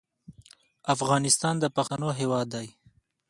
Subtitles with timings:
[0.95, 2.67] افغانستان د پښتنو هېواد دی.